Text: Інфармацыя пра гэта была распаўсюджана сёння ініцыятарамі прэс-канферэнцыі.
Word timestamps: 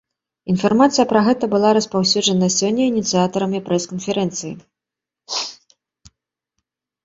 Інфармацыя 0.51 1.03
пра 1.11 1.21
гэта 1.27 1.49
была 1.53 1.69
распаўсюджана 1.79 2.49
сёння 2.57 2.83
ініцыятарамі 2.93 3.63
прэс-канферэнцыі. 3.69 4.53